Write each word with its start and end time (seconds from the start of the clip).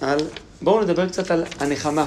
על... 0.00 0.18
בואו 0.62 0.82
נדבר 0.82 1.08
קצת 1.08 1.30
על 1.30 1.44
הנחמה. 1.60 2.04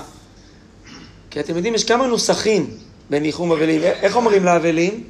כי 1.29 1.39
אתם 1.39 1.55
יודעים, 1.55 1.75
יש 1.75 1.83
כמה 1.83 2.07
נוסחים 2.07 2.77
בניחום 3.09 3.51
אבלים. 3.51 3.81
איך 3.81 4.15
אומרים 4.15 4.43
לאבלים? 4.43 5.03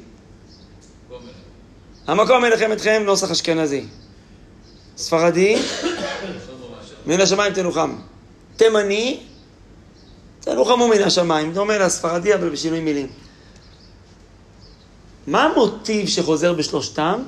המקום 2.06 2.42
מנחם 2.42 2.72
אתכם, 2.72 3.02
נוסח 3.06 3.30
אשכנזי. 3.30 3.84
ספרדי, 4.96 5.58
מן 7.06 7.20
השמיים 7.20 7.52
תנוחם. 7.52 7.96
תימני, 8.56 9.20
תנוחמו 10.40 10.88
מן 10.88 11.02
השמיים. 11.02 11.56
אומר 11.56 11.86
לספרדי, 11.86 12.34
אבל 12.34 12.48
בשינוי 12.48 12.80
מילים. 12.80 13.06
מה 15.26 15.44
המוטיב 15.44 16.08
שחוזר 16.08 16.52
בשלושתם? 16.52 17.22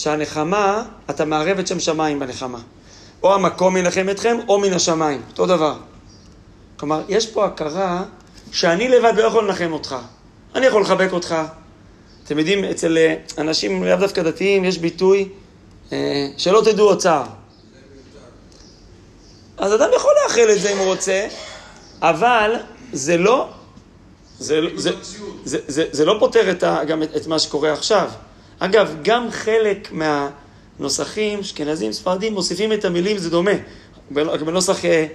שהנחמה, 0.00 0.82
אתה 1.10 1.24
מערב 1.24 1.58
את 1.58 1.66
שם 1.66 1.80
שמיים 1.80 2.18
בנחמה. 2.18 2.58
או 3.22 3.34
המקום 3.34 3.74
מנחם 3.74 4.06
אתכם, 4.10 4.36
או 4.48 4.58
מן 4.58 4.72
השמיים. 4.72 5.22
אותו 5.30 5.46
דבר. 5.46 5.76
כלומר, 6.76 7.02
יש 7.08 7.26
פה 7.26 7.44
הכרה 7.44 8.02
שאני 8.52 8.88
לבד 8.88 9.12
לא 9.16 9.22
יכול 9.22 9.44
לנחם 9.44 9.72
אותך. 9.72 9.96
אני 10.54 10.66
יכול 10.66 10.82
לחבק 10.82 11.12
אותך. 11.12 11.34
אתם 12.24 12.38
יודעים, 12.38 12.64
אצל 12.64 12.98
אה, 12.98 13.14
אנשים 13.38 13.84
לאו 13.84 13.96
דווקא 13.96 14.22
דתיים 14.22 14.64
יש 14.64 14.78
ביטוי 14.78 15.28
אה, 15.92 16.28
שלא 16.36 16.62
תדעו 16.64 16.86
עוד 16.86 16.98
צער. 16.98 17.26
אז 19.56 19.74
אדם 19.74 19.88
יכול 19.96 20.12
לאחל 20.24 20.50
את 20.52 20.60
זה 20.60 20.72
אם 20.72 20.78
הוא 20.78 20.86
רוצה, 20.86 21.26
אבל 22.02 22.54
זה 22.92 23.16
לא, 23.16 23.48
זה, 24.38 24.60
זה, 24.74 24.90
זה, 25.44 25.58
זה, 25.66 25.84
זה 25.90 26.04
לא 26.04 26.16
פותר 26.18 26.50
את 26.50 26.62
ה, 26.62 26.84
גם 26.84 27.02
את, 27.02 27.16
את 27.16 27.26
מה 27.26 27.38
שקורה 27.38 27.72
עכשיו. 27.72 28.10
אגב, 28.60 28.96
גם 29.02 29.30
חלק 29.30 29.92
מהנוסחים, 29.92 31.38
אשכנזים, 31.38 31.92
ספרדים, 31.92 32.34
מוסיפים 32.34 32.72
את 32.72 32.84
המילים, 32.84 33.18
זה 33.18 33.30
דומה, 33.30 33.50
בנוסח 34.10 34.84
אה, 34.84 35.06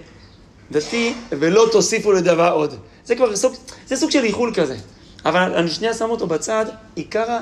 דתי, 0.72 1.14
ולא 1.30 1.68
תוסיפו 1.72 2.12
לדבר 2.12 2.52
עוד. 2.52 2.76
זה 3.06 3.16
כבר 3.16 3.36
סוג, 3.36 3.54
זה 3.88 3.96
סוג 3.96 4.12
של 4.12 4.24
איחול 4.24 4.54
כזה. 4.54 4.78
אבל 5.26 5.54
אני 5.56 5.70
שנייה 5.70 5.94
שם 5.94 6.10
אותו 6.10 6.28
בצד, 6.28 6.66
עיקר 6.96 7.38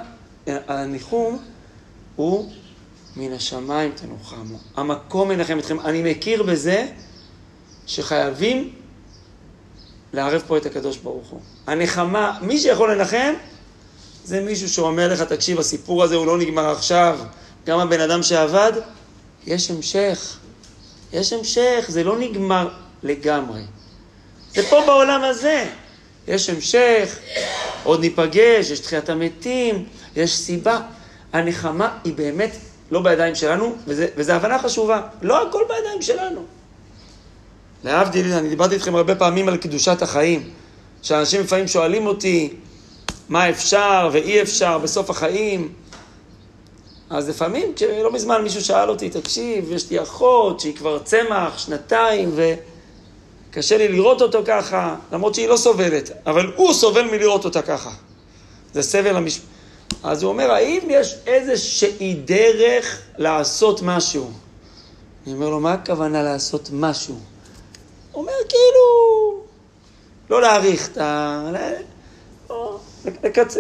הניחום 0.47 1.39
הוא 2.15 2.51
מן 3.15 3.33
השמיים 3.33 3.91
תנוחמו. 3.91 4.57
המקום 4.75 5.29
מנחם 5.29 5.59
אתכם. 5.59 5.79
אני 5.79 6.11
מכיר 6.11 6.43
בזה 6.43 6.87
שחייבים 7.85 8.73
לערב 10.13 10.43
פה 10.47 10.57
את 10.57 10.65
הקדוש 10.65 10.97
ברוך 10.97 11.27
הוא. 11.27 11.39
הנחמה, 11.67 12.37
מי 12.41 12.57
שיכול 12.57 12.93
לנחם, 12.93 13.33
זה 14.25 14.41
מישהו 14.41 14.69
שאומר 14.69 15.13
לך, 15.13 15.21
תקשיב, 15.21 15.59
הסיפור 15.59 16.03
הזה 16.03 16.15
הוא 16.15 16.25
לא 16.25 16.37
נגמר 16.37 16.69
עכשיו. 16.69 17.19
גם 17.65 17.79
הבן 17.79 17.99
אדם 17.99 18.23
שעבד, 18.23 18.71
יש 19.45 19.71
המשך. 19.71 20.37
יש 21.13 21.33
המשך, 21.33 21.85
זה 21.87 22.03
לא 22.03 22.19
נגמר 22.19 22.69
לגמרי. 23.03 23.61
זה 24.53 24.63
פה 24.69 24.83
בעולם 24.85 25.23
הזה. 25.23 25.65
יש 26.27 26.49
המשך, 26.49 27.17
עוד 27.83 27.99
ניפגש, 27.99 28.69
יש 28.69 28.79
תחיית 28.79 29.09
המתים, 29.09 29.85
יש 30.15 30.37
סיבה. 30.37 30.79
הנחמה 31.33 31.97
היא 32.03 32.13
באמת 32.13 32.55
לא 32.91 33.01
בידיים 33.01 33.35
שלנו, 33.35 33.75
וזו 33.87 34.33
הבנה 34.33 34.59
חשובה. 34.59 35.01
לא 35.21 35.47
הכל 35.47 35.63
בידיים 35.69 36.01
שלנו. 36.01 36.41
להבדיל, 37.83 38.33
אני 38.33 38.49
דיברתי 38.49 38.75
איתכם 38.75 38.95
הרבה 38.95 39.15
פעמים 39.15 39.47
על 39.47 39.57
קדושת 39.57 40.01
החיים. 40.01 40.49
שאנשים 41.01 41.41
לפעמים 41.41 41.67
שואלים 41.67 42.07
אותי 42.07 42.53
מה 43.33 43.49
אפשר 43.49 44.09
ואי 44.11 44.41
אפשר 44.41 44.77
בסוף 44.77 45.09
החיים. 45.09 45.73
אז 47.09 47.29
לפעמים, 47.29 47.73
לא 48.03 48.11
מזמן 48.11 48.41
מישהו 48.41 48.63
שאל 48.63 48.89
אותי, 48.89 49.09
תקשיב, 49.09 49.71
יש 49.71 49.89
לי 49.89 50.01
אחות 50.01 50.59
שהיא 50.59 50.75
כבר 50.75 50.99
צמח 50.99 51.57
שנתיים 51.57 52.35
וקשה 53.49 53.77
לי 53.77 53.87
לראות 53.87 54.21
אותו 54.21 54.39
ככה, 54.45 54.95
למרות 55.11 55.35
שהיא 55.35 55.47
לא 55.47 55.57
סובלת, 55.57 56.11
אבל 56.25 56.51
הוא 56.55 56.73
סובל 56.73 57.01
מלראות 57.01 57.45
אותה 57.45 57.61
ככה. 57.61 57.91
זה 58.73 58.81
סבל 58.81 59.15
המש... 59.15 59.41
אז 60.03 60.23
הוא 60.23 60.31
אומר, 60.31 60.51
האם 60.51 60.81
יש 60.89 61.15
איזושהי 61.27 62.13
דרך 62.13 63.01
לעשות 63.17 63.81
משהו? 63.81 64.31
אני 65.25 65.33
אומר 65.33 65.49
לו, 65.49 65.59
מה 65.59 65.73
הכוונה 65.73 66.23
לעשות 66.23 66.69
משהו? 66.73 67.15
הוא 68.11 68.21
אומר, 68.21 68.33
כאילו, 68.49 69.43
לא 70.29 70.41
להעריך 70.41 70.89
את 70.91 70.97
ה... 70.97 71.49
לקצר, 73.05 73.59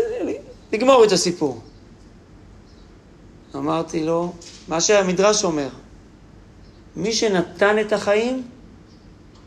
לגמור 0.73 1.03
את 1.03 1.11
הסיפור. 1.11 1.61
אמרתי 3.55 4.03
לו, 4.03 4.33
מה 4.67 4.81
שהמדרש 4.81 5.43
אומר, 5.43 5.69
מי 6.95 7.13
שנתן 7.13 7.79
את 7.79 7.93
החיים, 7.93 8.47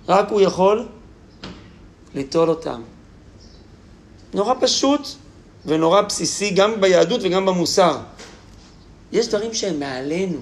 רק 0.09 0.31
הוא 0.31 0.41
יכול 0.41 0.89
ליטול 2.15 2.51
אותם. 2.51 2.83
נורא 4.35 4.55
פשוט 4.61 5.09
ונורא 5.67 6.03
בסיסי, 6.03 6.51
גם 6.51 6.81
ביהדות 6.81 7.21
וגם 7.25 7.47
במוסר. 7.47 7.99
יש 9.13 9.29
דברים 9.29 9.55
שהם 9.55 9.81
מעלינו. 9.81 10.39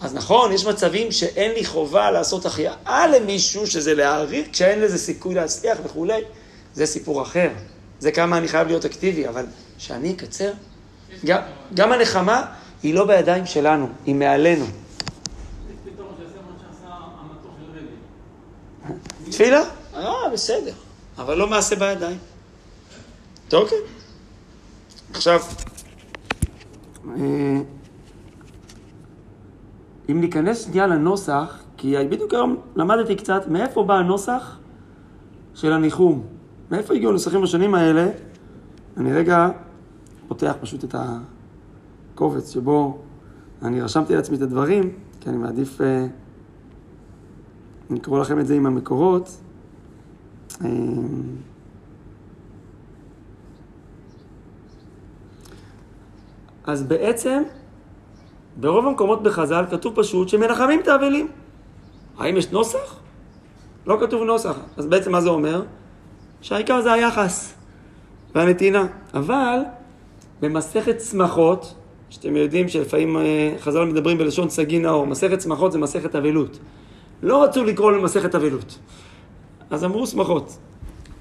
אז 0.00 0.14
נכון, 0.14 0.52
יש 0.52 0.66
מצבים 0.66 1.12
שאין 1.12 1.52
לי 1.52 1.64
חובה 1.64 2.10
לעשות 2.10 2.46
החייאה 2.46 3.06
למישהו, 3.06 3.66
שזה 3.66 3.94
להעריך, 3.94 4.48
כשאין 4.52 4.80
לזה 4.80 4.98
סיכוי 4.98 5.34
להצליח 5.34 5.78
וכולי, 5.84 6.22
זה 6.74 6.86
סיפור 6.86 7.22
אחר. 7.22 7.48
זה 8.02 8.12
כמה 8.12 8.38
אני 8.38 8.48
חייב 8.48 8.66
להיות 8.66 8.84
אקטיבי, 8.84 9.28
אבל 9.28 9.46
שאני 9.78 10.12
אקצר, 10.12 10.52
גם, 11.74 11.92
הנחמה 11.92 12.46
היא 12.82 12.94
לא 12.94 13.06
בידיים 13.06 13.46
שלנו, 13.46 13.88
היא 14.06 14.14
מעלינו. 14.14 14.64
תפילה? 19.30 19.62
אה, 19.94 20.28
בסדר, 20.32 20.72
אבל 21.18 21.38
לא 21.38 21.46
מעשה 21.46 21.76
בידיים. 21.76 22.18
טוב, 23.48 23.62
אוקיי. 23.62 23.78
עכשיו, 25.10 25.40
אה, 27.08 27.60
אם 30.10 30.20
ניכנס 30.20 30.64
שנייה 30.64 30.86
לנוסח, 30.86 31.62
כי 31.76 31.94
בדיוק 32.10 32.34
היום 32.34 32.56
למדתי 32.76 33.16
קצת 33.16 33.42
מאיפה 33.48 33.82
בא 33.82 33.94
הנוסח 33.94 34.58
של 35.54 35.72
הניחום. 35.72 36.41
מאיפה 36.72 36.94
הגיעו 36.94 37.10
הנוסחים 37.10 37.42
השונים 37.42 37.74
האלה? 37.74 38.08
אני 38.96 39.12
רגע 39.12 39.48
פותח 40.28 40.54
פשוט 40.60 40.84
את 40.84 40.94
הקובץ 42.14 42.50
שבו 42.50 42.98
אני 43.62 43.80
רשמתי 43.80 44.16
לעצמי 44.16 44.36
את 44.36 44.42
הדברים, 44.42 44.92
כי 45.20 45.28
אני 45.28 45.36
מעדיף 45.36 45.80
אה, 45.80 46.06
לקרוא 47.90 48.20
לכם 48.20 48.40
את 48.40 48.46
זה 48.46 48.54
עם 48.54 48.66
המקורות. 48.66 49.40
אה, 50.64 50.68
אז 56.64 56.82
בעצם, 56.82 57.42
ברוב 58.60 58.86
המקומות 58.86 59.22
בחז"ל 59.22 59.64
כתוב 59.70 59.94
פשוט 59.96 60.28
שמנחמים 60.28 60.80
את 60.80 60.88
האבלים. 60.88 61.28
האם 62.18 62.36
יש 62.36 62.52
נוסח? 62.52 63.00
לא 63.86 63.98
כתוב 64.00 64.22
נוסח. 64.22 64.56
אז 64.76 64.86
בעצם 64.86 65.12
מה 65.12 65.20
זה 65.20 65.28
אומר? 65.28 65.64
שהעיקר 66.42 66.82
זה 66.82 66.92
היחס 66.92 67.54
והנתינה. 68.34 68.86
אבל 69.14 69.58
במסכת 70.40 70.96
צמחות, 70.96 71.74
שאתם 72.10 72.36
יודעים 72.36 72.68
שלפעמים 72.68 73.16
אה, 73.16 73.54
חז"ל 73.58 73.84
מדברים 73.84 74.18
בלשון 74.18 74.50
סגי 74.50 74.78
נאור, 74.78 75.06
מסכת 75.06 75.38
צמחות 75.38 75.72
זה 75.72 75.78
מסכת 75.78 76.14
אבלות. 76.14 76.58
לא 77.22 77.44
רצו 77.44 77.64
לקרוא 77.64 77.92
למסכת 77.92 78.34
אבלות. 78.34 78.78
אז 79.70 79.84
אמרו 79.84 80.06
שמחות. 80.06 80.58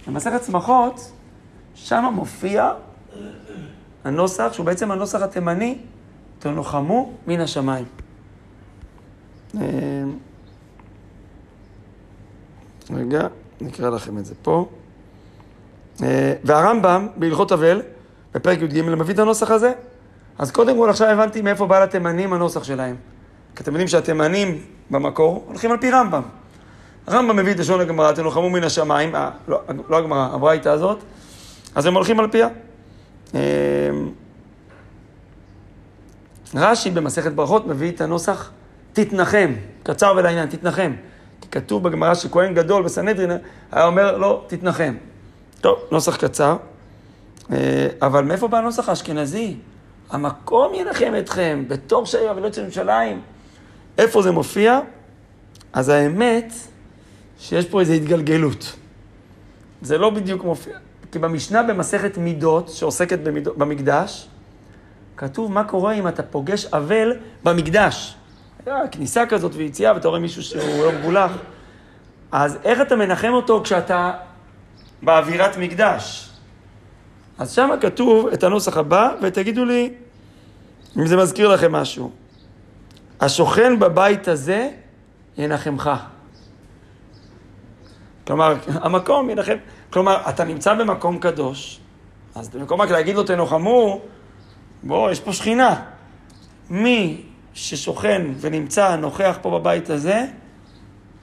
במסכת 0.08 0.42
צמחות, 0.42 1.12
שם 1.76 2.12
מופיע 2.14 2.74
הנוסח, 4.04 4.50
שהוא 4.54 4.66
בעצם 4.66 4.92
הנוסח 4.92 5.22
התימני, 5.22 5.78
תנוחמו 6.40 7.14
מן 7.28 7.40
השמיים. 7.40 7.86
אה, 9.62 10.04
רגע, 12.90 13.28
נקרא 13.62 13.90
לכם 13.90 14.18
את 14.18 14.26
זה 14.26 14.36
פה. 14.42 14.70
אה, 16.04 16.34
והרמב"ם, 16.44 17.08
בהלכות 17.16 17.52
אבל, 17.52 17.82
בפרק 18.34 18.62
י"ג, 18.62 18.82
מביא 18.82 19.14
את 19.14 19.20
הנוסח 19.20 19.52
הזה. 19.52 19.72
אז 20.38 20.52
קודם 20.52 20.78
כל 20.78 20.90
עכשיו 20.90 21.08
הבנתי 21.08 21.42
מאיפה 21.42 21.68
בא 21.68 21.84
לתימנים 21.84 22.34
הנוסח 22.34 22.64
שלהם. 22.64 22.96
כי 23.56 23.64
אתם 23.64 23.72
יודעים 23.72 23.88
שהתימנים 23.88 24.62
במקור 24.90 25.44
הולכים 25.48 25.72
על 25.72 25.78
פי 25.78 25.92
רמב"ם. 25.92 26.22
הרמב"ם 27.08 27.36
מביא 27.36 27.52
את 27.54 27.60
לשון 27.60 27.82
הגמרא, 27.82 28.12
תנוחמו 28.12 28.50
מן 28.50 28.64
השמיים, 28.64 29.16
אה, 29.16 29.30
לא, 29.48 29.62
לא 29.90 29.98
הגמרא, 29.98 30.30
הברייתא 30.34 30.70
הזאת, 30.70 30.98
אז 31.76 31.86
הם 31.86 31.94
הולכים 31.94 32.20
על 32.20 32.28
פיה. 32.28 32.48
אה, 33.36 33.40
רש"י 36.56 36.90
במסכת 36.90 37.32
ברכות 37.32 37.68
מביא 37.68 37.92
את 37.92 38.02
הנוסח 38.02 38.52
תתנחם, 38.94 39.52
קצר 39.84 40.14
ולעניין, 40.18 40.50
תתנחם. 40.50 40.92
כי 41.42 41.48
כתוב 41.52 41.84
בגמרא 41.84 42.14
שכהן 42.14 42.54
גדול 42.54 42.84
בסנהדרין 42.84 43.32
היה 43.72 43.86
אומר 43.86 44.18
לא, 44.18 44.44
תתנחם. 44.48 44.94
טוב, 45.62 45.80
נוסח 45.92 46.16
קצר, 46.16 46.58
אה, 47.52 47.88
אבל 48.02 48.24
מאיפה 48.24 48.48
בא 48.48 48.58
הנוסח 48.58 48.90
האשכנזי? 48.90 49.56
המקום 50.10 50.74
ינחם 50.74 51.14
אתכם, 51.20 51.64
בתור 51.68 52.06
שהיו 52.06 52.32
אבלות 52.32 52.54
של 52.54 52.62
ירושלים. 52.62 53.22
איפה 53.98 54.22
זה 54.22 54.32
מופיע? 54.32 54.80
אז 55.74 55.90
האמת 55.90 56.54
שיש 57.40 57.66
פה 57.66 57.80
איזו 57.80 57.94
התגלגלות. 57.94 58.76
זה 59.82 59.98
לא 59.98 60.10
בדיוק 60.10 60.44
מופיע. 60.44 60.78
כי 61.12 61.20
במשנה 61.20 61.64
במסכת 61.64 62.18
מידות, 62.18 62.70
שעוסקת 62.70 63.20
במידות, 63.20 63.58
במקדש, 63.58 64.28
כתוב 65.18 65.52
מה 65.52 65.64
קורה 65.64 65.94
אם 65.94 66.08
אתה 66.08 66.24
פוגש 66.24 66.66
אבל 66.66 67.18
במקדש. 67.44 68.16
כניסה 68.92 69.26
כזאת 69.26 69.52
ויציאה, 69.56 69.94
ואתה 69.94 70.08
רואה 70.08 70.20
מישהו 70.20 70.44
שהוא 70.44 70.86
לא 70.86 70.92
מבולח. 70.92 71.32
אז 72.32 72.58
איך 72.64 72.82
אתה 72.82 72.96
מנחם 72.96 73.34
אותו 73.34 73.62
כשאתה 73.64 74.12
באווירת 75.02 75.58
מקדש? 75.58 76.30
אז 77.38 77.52
שם 77.52 77.70
כתוב 77.82 78.28
את 78.28 78.44
הנוסח 78.44 78.78
הבא, 78.78 79.14
ותגידו 79.22 79.66
לי 79.66 79.94
אם 80.98 81.08
זה 81.08 81.18
מזכיר 81.18 81.48
לכם 81.48 81.72
משהו. 81.72 82.12
השוכן 83.22 83.80
בבית 83.80 84.28
הזה 84.28 84.70
ינחמך. 85.38 85.90
כלומר, 88.28 88.56
המקום 88.86 89.30
ינחם, 89.30 89.56
כלומר, 89.90 90.22
אתה 90.30 90.44
נמצא 90.44 90.74
במקום 90.74 91.20
קדוש, 91.20 91.80
אז 92.36 92.50
במקום 92.50 92.82
רק 92.82 92.90
להגיד 92.90 93.16
לו 93.16 93.24
תנוחמו, 93.24 94.02
בוא, 94.84 95.12
יש 95.12 95.20
פה 95.20 95.34
שכינה. 95.34 95.82
מי 96.70 97.22
ששוכן 97.54 98.22
ונמצא, 98.40 98.96
נוכח 98.96 99.38
פה 99.42 99.60
בבית 99.60 99.90
הזה, 99.90 100.26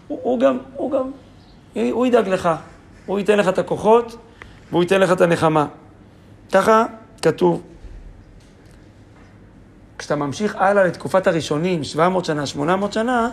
הוא, 0.08 0.18
הוא 0.22 0.40
גם, 0.40 0.58
הוא 0.74 0.90
גם, 0.90 1.10
הוא 1.92 2.06
ידאג 2.06 2.28
לך, 2.28 2.48
הוא 3.08 3.18
ייתן 3.18 3.38
לך 3.38 3.48
את 3.48 3.58
הכוחות 3.58 4.16
והוא 4.70 4.82
ייתן 4.82 5.00
לך 5.00 5.12
את 5.12 5.20
הנחמה. 5.20 5.66
ככה 6.52 6.84
כתוב. 7.22 7.62
כשאתה 9.98 10.16
ממשיך 10.16 10.56
הלאה 10.56 10.84
לתקופת 10.84 11.26
הראשונים, 11.26 11.84
700 11.84 12.24
שנה, 12.24 12.46
800 12.46 12.92
שנה, 12.92 13.30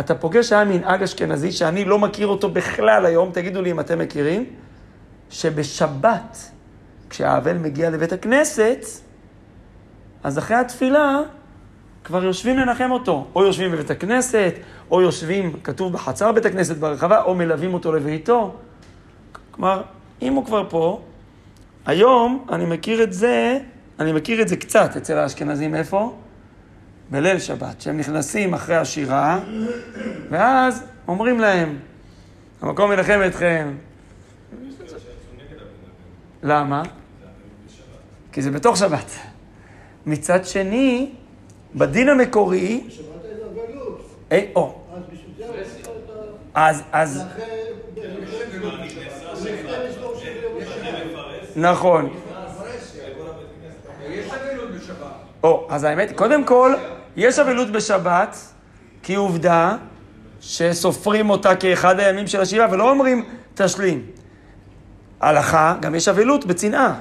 אתה 0.00 0.14
פוגש 0.14 0.52
היה 0.52 0.64
מנהג 0.64 1.02
אשכנזי 1.02 1.52
שאני 1.52 1.84
לא 1.84 1.98
מכיר 1.98 2.26
אותו 2.26 2.50
בכלל 2.50 3.06
היום, 3.06 3.30
תגידו 3.32 3.62
לי 3.62 3.70
אם 3.70 3.80
אתם 3.80 3.98
מכירים, 3.98 4.44
שבשבת, 5.30 6.50
כשהאבל 7.10 7.58
מגיע 7.58 7.90
לבית 7.90 8.12
הכנסת, 8.12 8.84
אז 10.24 10.38
אחרי 10.38 10.56
התפילה 10.56 11.20
כבר 12.04 12.24
יושבים 12.24 12.58
לנחם 12.58 12.90
אותו. 12.90 13.26
או 13.34 13.44
יושבים 13.44 13.72
בבית 13.72 13.90
הכנסת, 13.90 14.54
או 14.90 15.00
יושבים, 15.00 15.52
כתוב 15.64 15.92
בחצר 15.92 16.32
בית 16.32 16.46
הכנסת 16.46 16.76
ברחבה, 16.76 17.22
או 17.22 17.34
מלווים 17.34 17.74
אותו 17.74 17.92
לביתו. 17.92 18.56
כלומר, 19.60 19.82
אם 20.22 20.34
הוא 20.34 20.44
כבר 20.44 20.66
פה, 20.70 21.00
היום 21.86 22.46
אני 22.52 22.66
מכיר 22.66 23.02
את 23.02 23.12
זה, 23.12 23.58
אני 23.98 24.12
מכיר 24.12 24.42
את 24.42 24.48
זה 24.48 24.56
קצת 24.56 24.96
אצל 24.96 25.18
האשכנזים, 25.18 25.74
איפה? 25.74 26.16
בליל 27.10 27.38
שבת, 27.38 27.80
שהם 27.80 27.96
נכנסים 27.96 28.54
אחרי 28.54 28.76
השירה, 28.76 29.40
ואז 30.30 30.84
אומרים 31.08 31.40
להם, 31.40 31.78
המקום 32.62 32.92
ינחם 32.92 33.20
אתכם. 33.26 33.74
למה? 36.42 36.82
כי 38.32 38.42
זה 38.42 38.50
בתוך 38.50 38.76
שבת. 38.76 39.10
מצד 40.06 40.44
שני, 40.44 41.12
בדין 41.74 42.08
המקורי... 42.08 42.84
אה, 44.32 44.44
או. 44.54 44.80
אז, 46.54 46.82
אז... 46.92 47.24
נכון. 51.56 52.10
או, 55.42 55.66
אז 55.70 55.84
האמת, 55.84 56.12
קודם 56.16 56.44
כל, 56.44 56.74
יש 57.16 57.38
אבלות 57.38 57.70
בשבת, 57.70 58.36
כי 59.02 59.14
עובדה 59.14 59.76
שסופרים 60.40 61.30
אותה 61.30 61.56
כאחד 61.56 62.00
הימים 62.00 62.26
של 62.26 62.40
השבעה, 62.40 62.66
ולא 62.70 62.90
אומרים 62.90 63.24
תשלים. 63.54 64.06
הלכה, 65.20 65.76
גם 65.80 65.94
יש 65.94 66.08
אבלות 66.08 66.44
בצנעה. 66.44 66.94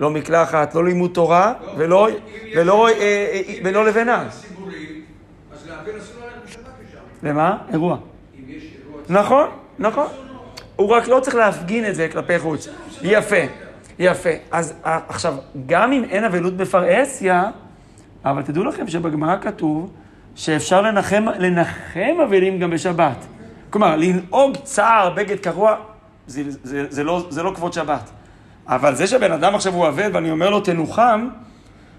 לא 0.00 0.10
מקלחת, 0.10 0.74
לא 0.74 0.84
לימוד 0.84 1.10
תורה, 1.14 1.52
ולא, 1.76 2.08
ולא, 2.56 2.88
ולא 3.64 3.86
לבנה. 3.86 4.28
למה? 7.22 7.58
אירוע. 7.72 7.96
נכון, 9.08 9.50
נכון. 9.78 10.06
הוא 10.76 10.88
רק 10.88 11.08
לא 11.08 11.20
צריך 11.20 11.36
להפגין 11.36 11.86
את 11.86 11.94
זה 11.94 12.08
כלפי 12.12 12.38
חוץ. 12.38 12.68
יפה, 13.02 13.36
יפה. 14.02 14.30
אז 14.50 14.74
אה, 14.86 14.98
עכשיו, 15.08 15.34
גם 15.66 15.92
אם 15.92 16.04
אין 16.04 16.24
אבלות 16.24 16.56
בפרהסיה, 16.56 17.50
אבל 18.24 18.42
תדעו 18.42 18.64
לכם 18.64 18.88
שבגמרא 18.88 19.36
כתוב 19.40 19.90
שאפשר 20.34 20.80
לנחם, 20.80 21.24
לנחם 21.38 22.20
אבלים 22.22 22.58
גם 22.58 22.70
בשבת. 22.70 23.16
כלומר, 23.70 23.96
לנהוג 23.96 24.56
צער 24.62 25.10
בגד 25.10 25.38
קרוע, 25.38 25.76
זה, 26.26 26.42
זה, 26.62 26.86
זה, 26.88 27.04
לא, 27.04 27.26
זה 27.30 27.42
לא 27.42 27.52
כבוד 27.54 27.72
שבת. 27.72 28.10
אבל 28.66 28.94
זה 28.94 29.06
שבן 29.06 29.32
אדם 29.32 29.54
עכשיו 29.54 29.74
הוא 29.74 29.88
אבל 29.88 30.10
ואני 30.12 30.30
אומר 30.30 30.50
לו 30.50 30.60
תנוחם, 30.60 31.28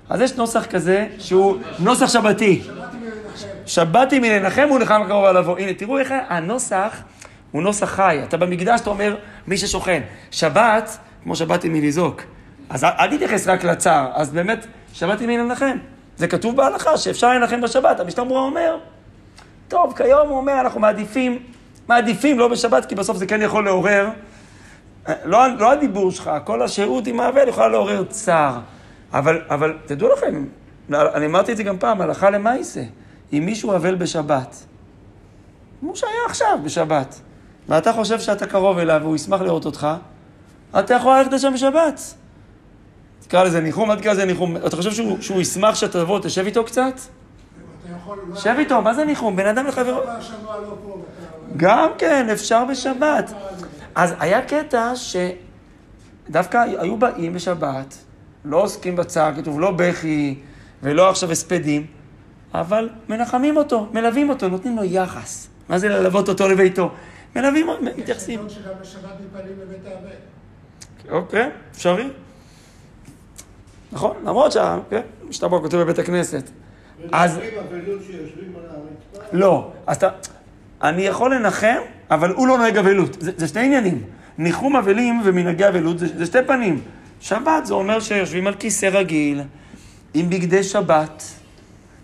אז 0.09 0.21
יש 0.21 0.35
נוסח 0.35 0.65
כזה 0.65 1.07
שהוא 1.19 1.57
נוסח 1.79 2.07
שבתי. 2.07 2.61
שבתי 3.65 4.19
מלנחם 4.19 4.67
הוא 4.69 4.79
נחם 4.79 5.01
קרוב 5.07 5.25
על 5.25 5.38
לבוא. 5.38 5.59
הנה, 5.59 5.73
תראו 5.73 5.97
איך 5.97 6.13
הנוסח 6.29 7.01
הוא 7.51 7.63
נוסח 7.63 7.89
חי. 7.89 8.19
אתה 8.23 8.38
במקדש, 8.38 8.81
אתה 8.81 8.89
אומר 8.89 9.15
מי 9.47 9.57
ששוכן. 9.57 10.01
שבת, 10.31 10.97
כמו 11.24 11.36
שבתי 11.36 11.70
מלזעוק. 11.70 12.22
אז 12.70 12.84
אל 12.84 13.16
תתייחס 13.16 13.48
רק 13.48 13.64
לצער, 13.64 14.12
אז 14.14 14.31
באמת, 14.31 14.66
שבתי 14.94 15.25
מלנחם. 15.25 15.78
זה 16.18 16.28
כתוב 16.28 16.56
בהלכה 16.56 16.98
שאפשר 16.98 17.30
לנחם 17.34 17.62
בשבת. 17.62 18.00
המשנה 18.00 18.24
ברורה 18.24 18.42
אומר, 18.42 18.78
טוב, 19.68 19.94
כיום 19.98 20.30
הוא 20.30 20.38
אומר, 20.38 20.62
אנחנו 20.62 20.80
מעדיפים, 20.80 21.40
מעדיפים 21.88 22.40
לא 22.40 22.48
בשבת, 22.48 22.86
כי 22.86 22.96
בסוף 22.96 23.18
זה 23.18 23.25
כן 23.25 23.42
יכול 23.42 23.66
לעורר 23.66 24.10
לא, 25.25 25.40
לא 25.60 25.72
הדיבור 25.72 26.12
שלך, 26.12 26.31
כל 26.44 26.62
השהות 26.62 27.08
עם 27.08 27.20
האבל 27.20 27.48
יכולה 27.48 27.68
לעורר 27.68 28.04
צער. 28.04 28.60
אבל, 29.14 29.42
אבל 29.50 29.78
תדעו 29.86 30.10
לכם, 30.14 30.46
אני 30.94 31.25
אמרתי 31.25 31.52
את 31.52 31.58
זה 31.58 31.64
גם 31.64 31.78
פעם, 31.78 32.02
הלכה 32.02 32.30
למעשה. 32.30 32.84
אם 33.34 33.44
מישהו 33.46 33.75
אבל 33.75 33.96
בשבת, 33.96 34.66
כמו 35.80 35.96
שהיה 35.96 36.12
עכשיו 36.25 36.60
בשבת, 36.64 37.22
ואתה 37.70 37.94
חושב 37.94 38.20
שאתה 38.20 38.48
קרוב 38.48 38.78
אליו 38.78 39.00
והוא 39.04 39.16
ישמח 39.16 39.42
לראות 39.42 39.66
אותך, 39.66 39.88
אתה 40.80 40.94
יכול 40.94 41.18
ללכת 41.18 41.34
לשם 41.34 41.54
בשבת. 41.54 42.02
תקרא 43.20 43.44
לזה 43.44 43.62
ניחום, 43.62 43.92
אל 43.92 43.96
תקרא 43.96 44.12
לזה 44.14 44.25
ניחום. 44.25 44.58
אתה 44.58 44.75
חושב 44.75 44.92
שהוא, 44.92 45.22
שהוא 45.22 45.42
ישמח 45.42 45.75
שאתה 45.75 46.04
תבוא, 46.04 46.20
תשב 46.20 46.46
איתו 46.46 46.64
קצת? 46.64 46.94
שב 48.36 48.56
איתו, 48.60 48.81
מה 48.81 48.94
זה 48.94 49.06
ניחום? 49.06 49.36
בן 49.36 49.46
אדם 49.46 49.68
לחברו. 49.68 50.00
גם 51.58 51.89
כן, 51.98 52.30
אפשר 52.30 52.65
בשבת. 52.65 53.34
אז 53.96 54.13
היה 54.20 54.42
קטע 54.42 54.94
שדווקא 54.96 56.58
היו 56.58 56.98
באים 56.98 57.34
בשבת, 57.34 57.98
לא 58.46 58.62
עוסקים 58.62 58.96
בצער, 58.96 59.34
כתוב 59.36 59.60
לא 59.60 59.72
בכי 59.72 60.39
ולא 60.84 61.10
עכשיו 61.10 61.32
הספדים, 61.32 61.86
אבל 62.53 62.89
מנחמים 63.10 63.58
אותו, 63.58 63.88
מלווים 63.94 64.30
אותו, 64.30 64.48
נותנים 64.48 64.75
לו 64.75 64.84
יחס. 64.84 65.48
מה 65.70 65.80
זה 65.80 65.89
ללוות 65.89 66.30
אותו 66.30 66.48
לביתו? 66.48 66.92
מלווים, 67.36 67.68
מתייחסים. 67.98 68.39
יש 68.48 68.53
שגם 68.53 68.72
בשבת 68.82 69.12
מתפללים 69.25 69.56
לבית 69.62 69.86
האבל. 69.86 70.33
אוקיי, 71.10 71.50
אפשרי. 71.72 72.10
נכון, 73.91 74.15
למרות 74.25 74.51
שהמשתבח 74.51 75.57
כן, 75.57 75.63
כותב 75.63 75.77
בבית 75.77 76.00
הכנסת. 76.00 76.50
אז... 77.12 77.39
לא, 79.31 79.72
אז 79.88 79.98
אתה... 79.98 80.10
אני 80.81 81.01
יכול 81.01 81.36
לנחם, 81.36 81.77
אבל 82.12 82.31
הוא 82.31 82.48
לא 82.48 82.57
נוהג 82.57 82.77
אבלות. 82.77 83.17
זה, 83.19 83.31
זה 83.38 83.48
שני 83.48 83.62
עניינים. 83.62 84.03
ניחום 84.38 84.75
אבלים 84.75 85.22
ומנהגי 85.25 85.67
אבלות 85.67 86.00
זה, 86.00 86.07
זה 86.17 86.25
שתי 86.25 86.38
פנים. 86.48 86.81
שבת 87.22 87.65
זה 87.65 87.74
אומר 87.74 88.00
שיושבים 88.00 88.48
על 88.48 88.53
כיסא 88.53 88.86
רגיל, 88.86 89.41
עם 90.13 90.29
בגדי 90.29 90.63
שבת, 90.63 91.24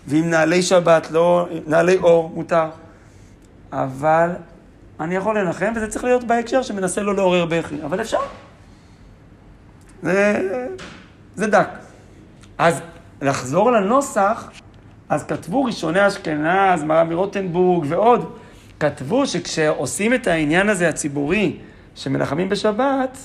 ועם 0.08 0.30
נעלי 0.30 0.62
שבת, 0.62 1.12
לא, 1.12 1.48
נעלי 1.68 1.98
אור, 1.98 2.32
מותר. 2.36 2.70
אבל 3.72 4.30
אני 5.00 5.16
יכול 5.16 5.40
לנחם, 5.40 5.74
וזה 5.76 5.88
צריך 5.88 6.04
להיות 6.04 6.24
בהקשר 6.24 6.62
שמנסה 6.62 7.02
לא 7.02 7.16
לעורר 7.16 7.46
בכי, 7.46 7.76
אבל 7.86 8.02
אפשר. 8.02 8.20
זה, 10.04 10.42
זה 11.36 11.48
דק. 11.48 11.70
אז 12.58 12.82
לחזור 13.22 13.72
לנוסח, 13.72 14.52
אז 15.10 15.24
כתבו 15.24 15.64
ראשוני 15.64 16.08
אשכנז, 16.08 16.84
מרם 16.84 17.10
מרוטנבורג 17.10 17.86
ועוד, 17.90 18.34
כתבו 18.80 19.28
שכשעושים 19.28 20.14
את 20.14 20.28
העניין 20.28 20.70
הזה 20.70 20.90
הציבורי, 20.90 21.58
שמנחמים 21.96 22.50
בשבת, 22.50 23.18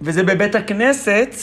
וזה 0.00 0.22
בבית 0.22 0.54
הכנסת, 0.54 1.34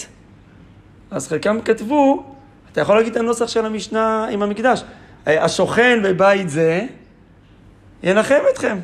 אז 1.11 1.27
חלקם 1.27 1.61
כתבו, 1.61 2.23
אתה 2.71 2.81
יכול 2.81 2.97
להגיד 2.97 3.11
את 3.11 3.17
הנוסח 3.17 3.47
של 3.47 3.65
המשנה 3.65 4.27
עם 4.31 4.41
המקדש, 4.43 4.83
השוכן 5.25 5.99
בבית 6.03 6.49
זה, 6.49 6.85
ינחם 8.03 8.39
אתכם. 8.53 8.77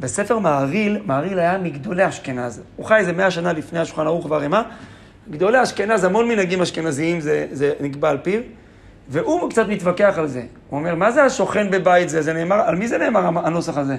בספר 0.00 0.38
מעריל, 0.38 0.98
מעריל 1.06 1.38
היה 1.38 1.58
מגדולי 1.58 2.08
אשכנז. 2.08 2.62
הוא 2.76 2.86
חי 2.86 2.96
איזה 2.96 3.12
מאה 3.12 3.30
שנה 3.30 3.52
לפני 3.52 3.78
השולחן 3.78 4.06
ערוך 4.06 4.30
והרימה. 4.30 4.62
גדולי 5.30 5.62
אשכנז, 5.62 6.04
המון 6.04 6.28
מנהגים 6.28 6.62
אשכנזיים 6.62 7.20
זה, 7.20 7.46
זה 7.52 7.72
נקבע 7.80 8.10
על 8.10 8.18
פיו. 8.18 8.40
והוא 9.08 9.50
קצת 9.50 9.68
מתווכח 9.68 10.14
על 10.16 10.26
זה. 10.26 10.42
הוא 10.70 10.78
אומר, 10.78 10.94
מה 10.94 11.12
זה 11.12 11.24
השוכן 11.24 11.70
בבית 11.70 12.08
זה? 12.08 12.22
זה 12.22 12.32
נאמר, 12.32 12.54
על 12.54 12.76
מי 12.76 12.88
זה 12.88 12.98
נאמר 12.98 13.46
הנוסח 13.46 13.76
הזה? 13.76 13.96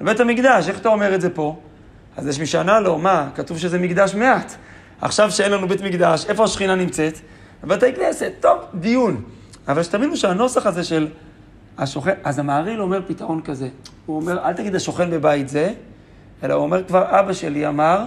על 0.00 0.06
בית 0.06 0.20
המקדש, 0.20 0.68
איך 0.68 0.80
אתה 0.80 0.88
אומר 0.88 1.14
את 1.14 1.20
זה 1.20 1.30
פה? 1.30 1.56
אז 2.16 2.28
יש 2.28 2.38
מי 2.40 2.46
שענה 2.46 2.80
לו, 2.80 2.98
מה, 2.98 3.28
כתוב 3.34 3.58
שזה 3.58 3.78
מקדש 3.78 4.14
מעט. 4.14 4.52
עכשיו 5.00 5.30
שאין 5.30 5.52
לנו 5.52 5.68
בית 5.68 5.80
מקדש, 5.80 6.26
איפה 6.28 6.44
השכינה 6.44 6.74
נמצאת? 6.74 7.18
בבתי 7.64 7.92
כנסת, 7.92 8.32
טוב, 8.40 8.58
דיון. 8.74 9.22
אבל 9.68 9.82
שתבינו 9.82 10.16
שהנוסח 10.16 10.66
הזה 10.66 10.84
של 10.84 11.08
השוכן, 11.80 12.12
אז 12.24 12.38
המעריל 12.38 12.82
אומר 12.82 13.00
פתרון 13.06 13.40
כזה. 13.42 13.68
הוא 14.06 14.16
אומר, 14.16 14.38
אל 14.44 14.52
תגיד 14.52 14.74
השוכן 14.74 15.10
בבית 15.10 15.48
זה, 15.48 15.72
אלא 16.42 16.54
הוא 16.54 16.62
אומר, 16.62 16.84
כבר 16.84 17.20
אבא 17.20 17.32
שלי 17.32 17.68
אמר, 17.68 18.04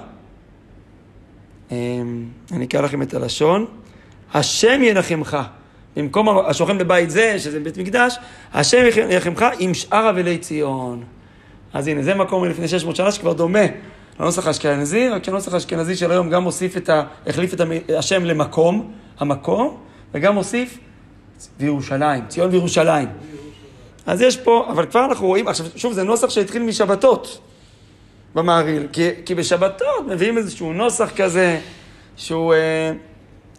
אמ, 1.72 2.26
אני 2.52 2.66
אקרא 2.66 2.82
לכם 2.82 3.02
את 3.02 3.14
הלשון, 3.14 3.66
השם 4.34 4.82
ינחמך. 4.84 5.38
במקום 5.96 6.30
השוכן 6.30 6.78
בבית 6.78 7.10
זה, 7.10 7.40
שזה 7.40 7.60
בית 7.60 7.78
מקדש, 7.78 8.18
השם 8.54 8.84
ינחמך 9.10 9.46
עם 9.60 9.74
שאר 9.74 10.10
אבלי 10.10 10.38
ציון. 10.38 11.04
אז 11.74 11.88
הנה, 11.88 12.04
זה 12.04 12.16
מקום 12.16 12.44
מלפני 12.44 12.68
600 12.68 12.96
שנה 12.96 13.12
שכבר 13.12 13.34
דומה 13.34 13.66
לנוסח 14.20 14.48
האשכנזי, 14.48 15.10
רק 15.10 15.24
שהנוסח 15.24 15.54
האשכנזי 15.54 15.96
של 15.96 16.12
היום 16.12 16.30
גם 16.30 16.44
מוסיף 16.44 16.78
את 16.78 16.90
ה... 16.90 17.04
החליף 17.28 17.54
את 17.54 17.62
השם 17.98 18.26
למקום, 18.26 18.92
המקום, 19.20 19.78
וגם 20.14 20.34
מוסיף 20.34 20.78
וירושלים, 21.60 22.24
ציון 22.28 22.50
וירושלים. 22.52 23.08
אז 24.06 24.22
יש 24.22 24.38
פה, 24.38 24.68
אבל 24.70 24.86
כבר 24.86 25.06
אנחנו 25.06 25.28
רואים, 25.28 25.48
עכשיו 25.48 25.66
שוב, 25.76 25.94
זה 25.94 26.04
נוסח 26.04 26.30
שהתחיל 26.30 26.64
משבתות 26.64 27.40
במהרי"ל, 28.36 28.88
כי, 28.92 29.10
כי 29.26 29.36
בשבתות 29.36 30.08
מביאים 30.08 30.38
איזשהו 30.38 30.74
נוסח 30.74 31.12
כזה 31.16 31.60
שהוא 32.18 32.54
אה, 32.54 32.92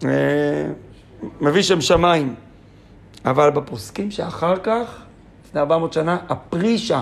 אה, 0.05 0.67
מביא 1.41 1.63
שם 1.63 1.81
שמיים. 1.81 2.35
אבל 3.25 3.51
בפוסקים 3.51 4.11
שאחר 4.11 4.57
כך, 4.57 5.03
לפני 5.49 5.61
400 5.61 5.93
שנה, 5.93 6.19
הפרישה 6.29 7.01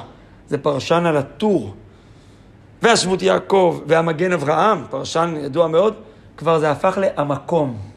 זה 0.48 0.58
פרשן 0.58 1.06
על 1.06 1.16
הטור. 1.16 1.74
והשבות 2.82 3.22
יעקב 3.22 3.80
והמגן 3.86 4.32
אברהם, 4.32 4.84
פרשן 4.90 5.34
ידוע 5.40 5.68
מאוד, 5.68 5.94
כבר 6.36 6.58
זה 6.58 6.70
הפך 6.70 6.98
להמקום. 7.00 7.91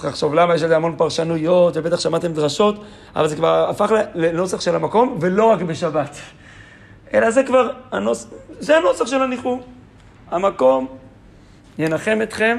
צריך 0.00 0.12
לחשוב 0.12 0.34
למה 0.34 0.54
יש 0.54 0.62
לזה 0.62 0.76
המון 0.76 0.94
פרשנויות, 0.96 1.76
ובטח 1.76 2.00
שמעתם 2.00 2.32
דרשות, 2.32 2.84
אבל 3.16 3.28
זה 3.28 3.36
כבר 3.36 3.70
הפך 3.70 3.92
לנוסח 4.14 4.60
של 4.60 4.74
המקום, 4.74 5.18
ולא 5.20 5.44
רק 5.44 5.62
בשבת. 5.62 6.16
אלא 7.14 7.30
זה 7.30 7.42
כבר, 7.42 7.70
הנוס... 7.92 8.26
זה 8.58 8.76
הנוסח 8.76 9.06
של 9.06 9.22
הניחום. 9.22 9.60
המקום 10.30 10.86
ינחם 11.78 12.18
אתכם. 12.22 12.58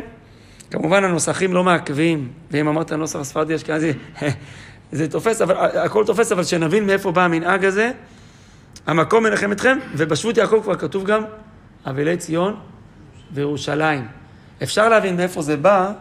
כמובן 0.71 1.03
הנוסחים 1.03 1.53
לא 1.53 1.63
מעכבים, 1.63 2.31
ואם 2.51 2.67
אמרת 2.67 2.91
נוסח 2.91 3.19
הספרדי 3.19 3.55
אשכנזי, 3.55 3.93
זה 4.91 5.11
תופס, 5.11 5.41
אבל 5.41 5.55
הכל 5.57 6.05
תופס, 6.05 6.31
אבל 6.31 6.43
שנבין 6.43 6.85
מאיפה 6.85 7.11
בא 7.11 7.21
המנהג 7.21 7.65
הזה. 7.65 7.91
המקום 8.87 9.23
מנחם 9.23 9.51
אתכם, 9.51 9.77
ובשבות 9.97 10.37
יעקב 10.37 10.59
כבר 10.63 10.75
כתוב 10.75 11.03
גם 11.03 11.23
אבלי 11.89 12.17
ציון 12.17 12.55
וירושלים. 13.31 14.07
אפשר 14.63 14.89
להבין 14.89 15.15
מאיפה 15.15 15.41
זה 15.41 15.57
בא, 15.57 15.91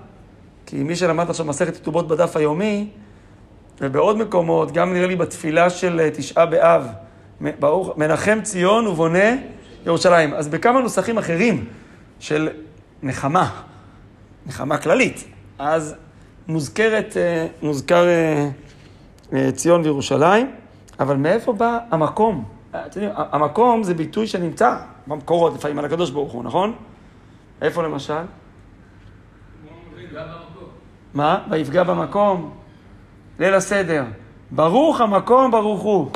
כי 0.70 0.82
מי 0.82 0.96
שלמד 0.96 1.30
עכשיו 1.30 1.46
מסכת 1.46 1.76
כתובות 1.76 2.08
בדף 2.08 2.36
היומי, 2.36 2.88
ובעוד 3.80 4.18
מקומות, 4.18 4.72
גם 4.72 4.92
נראה 4.92 5.06
לי 5.06 5.16
בתפילה 5.16 5.70
של 5.70 6.00
אה, 6.00 6.10
תשעה 6.10 6.46
באב, 6.46 6.86
ברוך, 7.60 7.96
מנחם 7.96 8.38
ציון 8.42 8.86
ובונה 8.86 9.36
ירושלים. 9.86 10.34
אז 10.34 10.48
בכמה 10.48 10.80
נוסחים 10.80 11.18
אחרים 11.18 11.64
של 12.20 12.48
נחמה, 13.02 13.62
נחמה 14.46 14.78
כללית, 14.78 15.24
אז 15.58 15.94
מוזכרת, 16.48 17.16
אה, 17.16 17.46
מוזכר 17.62 18.04
אה, 19.32 19.52
ציון 19.52 19.80
וירושלים, 19.82 20.50
אבל 21.00 21.16
מאיפה 21.16 21.52
בא 21.52 21.78
המקום? 21.90 22.44
אתם 22.70 23.00
יודעים, 23.00 23.10
המקום 23.16 23.82
זה 23.82 23.94
ביטוי 23.94 24.26
שנמצא 24.26 24.76
במקורות 25.06 25.54
לפעמים 25.54 25.78
על 25.78 25.84
הקדוש 25.84 26.10
ברוך 26.10 26.32
הוא, 26.32 26.44
נכון? 26.44 26.74
איפה 27.62 27.82
למשל? 27.82 28.22
מה? 31.14 31.38
ויפגע 31.50 31.82
במקום? 31.82 32.50
ליל 33.38 33.54
הסדר. 33.54 34.04
ברוך 34.50 35.00
המקום 35.00 35.50
ברוך 35.50 35.82
הוא. 35.82 36.10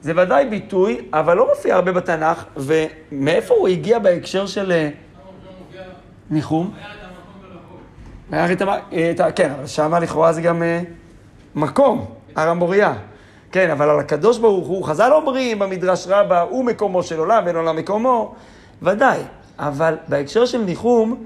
זה 0.00 0.12
ודאי 0.16 0.46
ביטוי, 0.46 1.00
אבל 1.12 1.36
לא 1.36 1.48
מופיע 1.48 1.74
הרבה 1.74 1.92
בתנ"ך, 1.92 2.44
ומאיפה 2.56 3.54
הוא 3.54 3.68
הגיע 3.68 3.98
בהקשר 3.98 4.46
של 4.46 4.72
אה, 4.72 4.88
ניחום? 6.30 6.74
כן, 9.36 9.50
אבל 9.50 9.66
שמה 9.66 10.00
לכאורה 10.00 10.32
זה 10.32 10.42
גם 10.42 10.62
אה, 10.62 10.80
מקום, 11.54 12.04
הר 12.36 12.48
המוריה. 12.48 12.94
כן, 13.52 13.70
אבל 13.70 13.90
על 13.90 13.98
הקדוש 13.98 14.38
ברוך 14.38 14.68
הוא, 14.68 14.84
חז"ל 14.84 15.12
אומרים 15.12 15.58
במדרש 15.58 16.06
רבה, 16.06 16.40
הוא 16.40 16.64
מקומו 16.64 17.02
של 17.02 17.18
עולם 17.18 17.42
ואין 17.44 17.56
עולם 17.56 17.76
מקומו, 17.76 18.34
ודאי. 18.82 19.20
אבל 19.58 19.96
בהקשר 20.08 20.46
של 20.46 20.58
ניחום, 20.58 21.24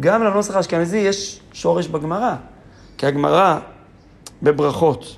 גם 0.00 0.22
לנוסח 0.22 0.56
האשכנזי 0.56 0.96
יש 0.96 1.40
שורש 1.52 1.86
בגמרא. 1.86 2.34
כי 2.98 3.06
הגמרא 3.06 3.58
בברכות, 4.42 5.16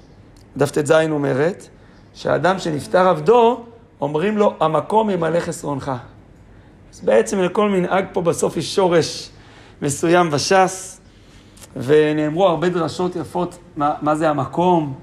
דף 0.57 0.71
ט"ז 0.71 0.93
אומרת, 1.11 1.69
שאדם 2.15 2.59
שנפטר 2.59 3.09
עבדו, 3.09 3.65
אומרים 4.01 4.39
לו, 4.39 4.55
המקום 4.61 5.11
ימלא 5.11 5.41
חסרונך. 5.41 5.93
אז 6.93 7.01
בעצם 7.01 7.41
לכל 7.41 7.69
מנהג 7.69 8.05
פה 8.13 8.23
בסוף 8.23 8.57
יש 8.57 8.75
שורש 8.75 9.31
מסוים 9.83 10.31
בש"ס, 10.31 11.01
ונאמרו 11.77 12.47
הרבה 12.47 12.69
דרשות 12.69 13.17
יפות 13.17 13.59
מה, 13.77 13.95
מה 14.03 14.15
זה 14.15 14.31
המקום, 14.31 14.95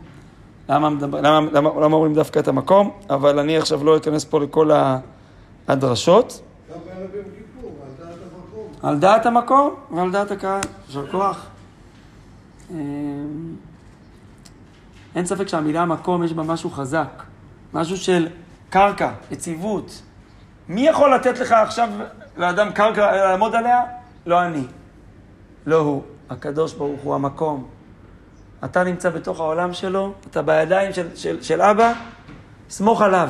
למה, 0.70 0.90
למה, 1.02 1.40
למה, 1.52 1.70
למה 1.82 1.96
אומרים 1.96 2.14
דווקא 2.14 2.40
את 2.40 2.48
המקום, 2.48 2.92
אבל 3.10 3.40
אני 3.40 3.58
עכשיו 3.58 3.84
לא 3.84 3.98
אכנס 3.98 4.26
פה 4.26 4.40
לכל 4.40 4.72
הדרשות. 5.68 6.42
על 8.84 9.00
דעת 9.00 9.26
המקום 9.26 9.76
ועל 9.92 10.12
דעת 10.12 10.32
הקהל, 10.32 10.62
יישר 10.88 11.12
כוח. 11.12 11.46
אמ, 12.72 12.76
אין 15.16 15.26
ספק 15.26 15.48
שהמילה 15.48 15.86
מקום 15.86 16.24
יש 16.24 16.34
בה 16.34 16.44
משהו 16.44 16.70
חזק, 16.70 17.24
משהו 17.74 17.98
של 17.98 18.28
קרקע, 18.70 19.12
יציבות. 19.32 20.02
מי 20.70 20.88
יכול 20.88 21.16
לתת 21.16 21.40
לך 21.40 21.52
עכשיו 21.52 21.90
לאדם 22.38 22.72
קרקע 22.72 23.12
לעמוד 23.12 23.56
עליה? 23.56 23.82
לא 24.26 24.42
אני, 24.42 24.64
לא 25.66 25.78
הוא. 25.78 26.04
הקדוש 26.30 26.74
ברוך 26.74 27.02
הוא 27.02 27.16
המקום. 27.16 27.68
אתה 28.66 28.84
נמצא 28.84 29.10
בתוך 29.10 29.40
העולם 29.40 29.74
שלו, 29.74 30.14
אתה 30.32 30.42
בידיים 30.42 30.94
של, 30.94 31.16
של, 31.16 31.42
של 31.44 31.62
אבא, 31.62 31.94
סמוך 32.70 33.02
עליו. 33.02 33.30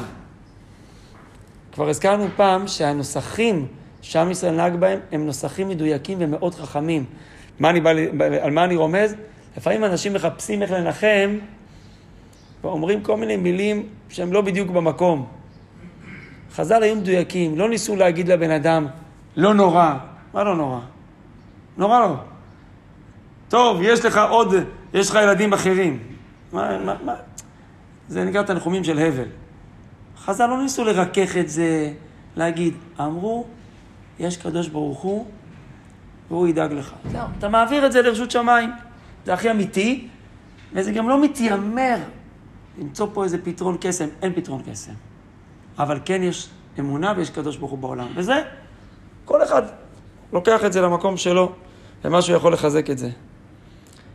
כבר 1.71 1.89
הזכרנו 1.89 2.27
פעם 2.35 2.67
שהנוסחים 2.67 3.67
שעם 4.01 4.31
ישראל 4.31 4.55
נהג 4.55 4.75
בהם 4.75 4.99
הם 5.11 5.25
נוסחים 5.25 5.69
מדויקים 5.69 6.17
ומאוד 6.21 6.55
חכמים. 6.55 7.05
מה 7.59 7.69
אני 7.69 7.81
בא, 7.81 7.89
על 8.41 8.51
מה 8.51 8.63
אני 8.63 8.75
רומז? 8.75 9.15
לפעמים 9.57 9.85
אנשים 9.85 10.13
מחפשים 10.13 10.61
איך 10.61 10.71
לנחם 10.71 11.37
ואומרים 12.63 13.01
כל 13.03 13.17
מיני 13.17 13.37
מילים 13.37 13.87
שהם 14.09 14.33
לא 14.33 14.41
בדיוק 14.41 14.69
במקום. 14.69 15.27
חז"ל 16.55 16.83
היו 16.83 16.95
מדויקים, 16.95 17.57
לא 17.57 17.69
ניסו 17.69 17.95
להגיד 17.95 18.27
לבן 18.27 18.51
אדם, 18.51 18.87
לא 19.35 19.53
נורא. 19.53 19.93
מה 20.33 20.43
לא 20.43 20.55
נורא? 20.55 20.79
נורא 21.77 21.99
לא. 21.99 22.15
טוב, 23.49 23.81
יש 23.81 24.05
לך 24.05 24.19
עוד, 24.29 24.53
יש 24.93 25.09
לך 25.09 25.19
ילדים 25.23 25.53
אחרים. 25.53 25.99
מה, 26.53 26.77
מה, 26.85 26.95
מה? 27.05 27.15
זה 28.07 28.23
נקרא 28.23 28.41
תנחומים 28.43 28.83
של 28.83 28.99
הבל. 28.99 29.27
חז"ל 30.17 30.45
לא 30.45 30.61
ניסו 30.61 30.83
לרכך 30.83 31.37
את 31.37 31.49
זה, 31.49 31.91
להגיד, 32.35 32.73
אמרו, 32.99 33.45
יש 34.19 34.37
קדוש 34.37 34.67
ברוך 34.67 34.99
הוא, 34.99 35.25
והוא 36.29 36.47
ידאג 36.47 36.73
לך. 36.73 36.93
זהו, 37.11 37.27
אתה 37.37 37.49
מעביר 37.49 37.85
את 37.85 37.91
זה 37.91 38.01
לרשות 38.01 38.31
שמיים. 38.31 38.71
זה 39.25 39.33
הכי 39.33 39.51
אמיתי, 39.51 40.07
וזה 40.73 40.91
גם 40.91 41.09
לא 41.09 41.21
מתיימר 41.21 41.97
למצוא 42.77 43.07
פה 43.13 43.23
איזה 43.23 43.37
פתרון 43.43 43.77
קסם. 43.81 44.07
אין 44.21 44.33
פתרון 44.33 44.61
קסם. 44.71 44.91
אבל 45.79 45.99
כן 46.05 46.23
יש 46.23 46.49
אמונה 46.79 47.13
ויש 47.17 47.29
קדוש 47.29 47.57
ברוך 47.57 47.71
הוא 47.71 47.79
בעולם. 47.79 48.07
וזה, 48.15 48.41
כל 49.25 49.43
אחד 49.43 49.61
לוקח 50.33 50.65
את 50.65 50.73
זה 50.73 50.81
למקום 50.81 51.17
שלו, 51.17 51.51
ומשהו 52.05 52.35
יכול 52.35 52.53
לחזק 52.53 52.89
את 52.89 52.97
זה. 52.97 53.09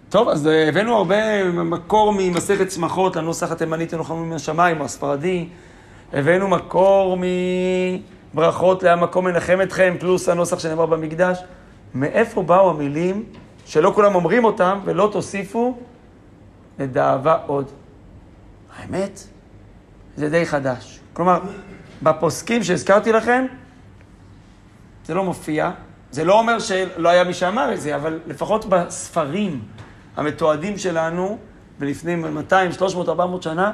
טוב, 0.08 0.28
אז 0.28 0.46
אה, 0.46 0.68
הבאנו 0.68 0.96
הרבה 0.96 1.44
מקור 1.52 2.14
ממסכת 2.18 2.66
צמחות 2.68 3.16
לנוסח 3.16 3.52
התימנית 3.52 3.88
תנוחמים 3.88 4.30
מן 4.30 4.36
השמיים, 4.36 4.80
או 4.80 4.84
הספרדי. 4.84 5.48
הבאנו 6.12 6.48
מקור 6.48 7.16
מברכות 8.34 8.82
להמקום 8.82 9.24
מנחם 9.24 9.58
אתכם, 9.62 9.96
פלוס 10.00 10.28
הנוסח 10.28 10.58
שנאמר 10.58 10.86
במקדש. 10.86 11.38
מאיפה 11.94 12.42
באו 12.42 12.70
המילים 12.70 13.24
שלא 13.66 13.92
כולם 13.94 14.14
אומרים 14.14 14.44
אותם, 14.44 14.80
ולא 14.84 15.08
תוסיפו 15.12 15.78
לדאבה 16.78 17.38
עוד? 17.46 17.70
האמת, 18.76 19.20
זה 20.16 20.30
די 20.30 20.46
חדש. 20.46 21.00
כלומר, 21.12 21.40
בפוסקים 22.02 22.62
שהזכרתי 22.62 23.12
לכם, 23.12 23.46
זה 25.06 25.14
לא 25.14 25.24
מופיע. 25.24 25.70
זה 26.10 26.24
לא 26.24 26.38
אומר 26.38 26.58
שלא 26.58 27.08
היה 27.08 27.24
מי 27.24 27.34
שאמר 27.34 27.74
את 27.74 27.80
זה, 27.80 27.96
אבל 27.96 28.20
לפחות 28.26 28.66
בספרים 28.66 29.62
המתועדים 30.16 30.78
שלנו, 30.78 31.38
ולפני 31.78 32.14
200, 32.14 32.72
300, 32.72 33.08
400 33.08 33.42
שנה, 33.42 33.72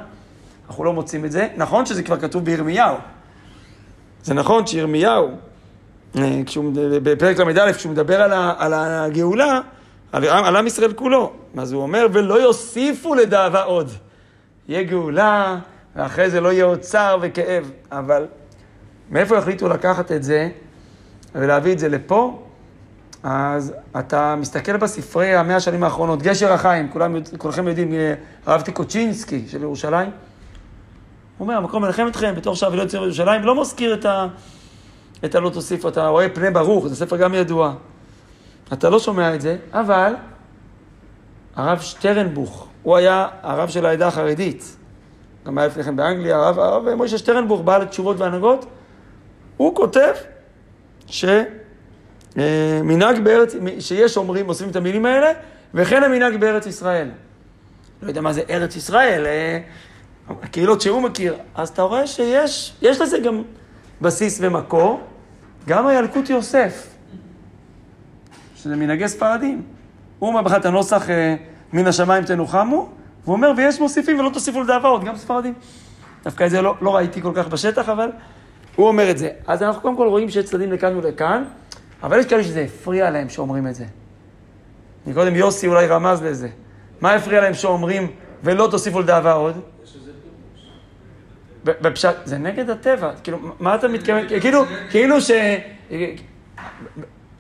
אנחנו 0.69 0.85
לא 0.85 0.93
מוצאים 0.93 1.25
את 1.25 1.33
זה. 1.33 1.49
נכון 1.57 1.87
שזה 1.87 2.03
כבר 2.03 2.21
כתוב 2.21 2.45
בירמיהו. 2.45 2.97
זה 4.23 4.35
נכון 4.35 4.67
שירמיהו, 4.67 5.31
אה, 6.17 6.41
בפרק 7.03 7.39
ל"א, 7.39 7.73
כשהוא 7.73 7.93
מדבר 7.93 8.23
על, 8.23 8.33
ה, 8.33 8.55
על 8.59 8.73
הגאולה, 8.75 9.61
על, 10.13 10.25
על 10.25 10.57
עם 10.57 10.67
ישראל 10.67 10.93
כולו, 10.93 11.33
אז 11.57 11.73
הוא 11.73 11.83
אומר, 11.83 12.07
ולא 12.13 12.43
יוסיפו 12.43 13.15
לדאבה 13.15 13.63
עוד. 13.63 13.91
יהיה 14.69 14.83
גאולה, 14.83 15.59
ואחרי 15.97 16.31
זה 16.31 16.41
לא 16.41 16.53
יהיה 16.53 16.65
עוד 16.65 16.79
צער 16.79 17.19
וכאב. 17.23 17.71
אבל 17.93 18.27
מאיפה 19.11 19.39
החליטו 19.39 19.69
לקחת 19.69 20.13
את 20.13 20.23
זה 20.23 20.49
ולהביא 21.35 21.73
את 21.73 21.79
זה 21.79 21.89
לפה? 21.89 22.43
אז 23.23 23.73
אתה 23.99 24.37
מסתכל 24.37 24.77
בספרי 24.77 25.35
המאה 25.35 25.57
השנים 25.57 25.85
האחרונות, 25.85 26.23
גשר 26.23 26.53
החיים, 26.53 26.89
כולם, 26.89 27.17
כולכם 27.39 27.69
יודעים, 27.69 27.93
אה, 27.93 28.15
הרב 28.47 28.61
טיקוצ'ינסקי 28.61 29.45
של 29.49 29.63
ירושלים. 29.63 30.11
הוא 31.41 31.47
אומר, 31.47 31.57
המקום 31.57 31.83
מנחם 31.83 32.09
אתכם 32.09 32.35
בתור 32.37 32.55
שעה 32.55 32.73
ולא 32.73 32.83
יוצא 32.83 33.01
בירושלים, 33.01 33.43
לא 33.43 33.61
מזכיר 33.61 33.95
את, 33.95 34.05
ה, 34.05 34.27
את 35.25 35.35
הלא 35.35 35.51
תוסיף, 35.51 35.87
אתה 35.87 36.07
רואה 36.07 36.29
פני 36.29 36.51
ברוך, 36.51 36.89
זה 36.89 36.97
ספר 36.97 37.17
גם 37.17 37.35
ידוע. 37.35 37.75
אתה 38.73 38.91
לא 38.91 38.99
שומע 38.99 39.35
את 39.35 39.41
זה, 39.41 39.57
אבל 39.73 40.15
הרב 41.57 41.81
שטרנבוך, 41.81 42.69
הוא 42.83 42.97
היה 42.97 43.29
הרב 43.43 43.69
של 43.69 43.87
העדה 43.87 44.09
החרדית. 44.09 44.77
גם 45.47 45.59
היה 45.59 45.67
לפני 45.67 45.83
כן 45.83 45.97
באנגליה, 45.97 46.37
הרב, 46.37 46.59
הרב 46.59 46.95
מוישה 46.95 47.19
שטרנבוך, 47.19 47.61
בעל 47.61 47.85
תשובות 47.85 48.21
והנהגות, 48.21 48.67
הוא 49.57 49.77
כותב 49.77 50.13
שמנהג 51.07 53.25
בארץ, 53.25 53.55
שיש 53.79 54.17
אומרים, 54.17 54.49
אוספים 54.49 54.71
את 54.71 54.77
המילים 54.77 55.07
האלה, 55.07 55.33
וכן 55.75 56.03
המנהג 56.03 56.37
בארץ 56.37 56.67
ישראל. 56.67 57.11
לא 58.03 58.09
יודע 58.09 58.21
מה 58.21 58.33
זה 58.33 58.43
ארץ 58.51 58.77
ישראל, 58.77 59.27
אה, 59.27 59.61
הקהילות 60.43 60.81
שהוא 60.81 61.03
מכיר. 61.03 61.37
אז 61.55 61.69
אתה 61.69 61.83
רואה 61.83 62.07
שיש 62.07 62.77
יש 62.83 63.01
לזה 63.01 63.19
גם 63.19 63.43
בסיס 64.01 64.39
ומקור. 64.43 65.01
גם 65.69 65.87
הילקוט 65.87 66.31
יוסף, 66.31 66.87
שזה 68.57 68.77
מנהגי 68.77 69.09
ספרדים. 69.09 69.63
הוא 70.19 70.29
אומר 70.29 70.43
בכלל 70.43 70.61
את 70.61 70.67
הנוסח 70.67 71.11
אה, 71.11 71.37
מן 71.73 71.87
השמיים 71.87 72.25
תנוחמו, 72.25 72.89
והוא 73.25 73.37
אומר, 73.37 73.53
ויש 73.57 73.81
מוסיפים 73.81 74.19
ולא 74.19 74.31
תוסיפו 74.33 74.63
לדאבה 74.63 74.89
עוד, 74.89 75.05
גם 75.05 75.17
ספרדים. 75.17 75.55
דווקא 76.25 76.45
את 76.45 76.51
זה 76.51 76.63
לא, 76.63 76.75
לא 76.81 76.97
ראיתי 76.97 77.23
כל 77.23 77.33
כך 77.35 77.49
בשטח, 77.49 77.89
אבל 77.89 78.11
הוא 78.77 78.89
אומר 78.89 79.11
את 79.11 79.19
זה. 79.19 79.31
אז 79.47 79.63
אנחנו 79.63 79.83
קודם 79.83 79.97
כל 79.97 80.07
רואים 80.07 80.31
שיש 80.31 80.45
צדדים 80.45 80.73
לכאן 80.73 80.97
ולכאן, 80.97 81.45
אבל 82.03 82.19
יש 82.19 82.27
כאלה 82.27 82.45
שזה 82.45 82.61
הפריע 82.61 83.11
להם 83.11 83.29
שאומרים 83.29 83.67
את 83.67 83.75
זה. 83.75 83.85
מקודם 85.07 85.35
יוסי 85.35 85.67
אולי 85.67 85.87
רמז 85.87 86.23
לזה. 86.23 86.49
מה 87.01 87.15
הפריע 87.15 87.41
להם 87.41 87.55
שאומרים 87.55 88.11
ולא 88.45 88.69
תוסיפו 88.71 89.01
לדאבה 89.01 89.33
עוד? 89.33 89.61
בפשט, 91.65 92.17
זה 92.25 92.39
נגד 92.39 92.71
הטבע, 92.71 93.13
כאילו, 93.23 93.39
מה 93.61 93.75
אתה 93.75 93.89
מתכוון? 93.89 94.29
כאילו, 94.41 94.65
כאילו 94.91 95.21
ש... 95.21 95.31